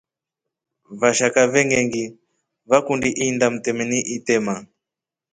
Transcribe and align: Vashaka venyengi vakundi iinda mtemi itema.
Vashaka 1.01 1.41
venyengi 1.51 2.03
vakundi 2.69 3.09
iinda 3.23 3.49
mtemi 3.53 3.99
itema. 4.15 4.65